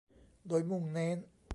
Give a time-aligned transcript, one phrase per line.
[0.47, 1.17] โดยมุ่งเน้น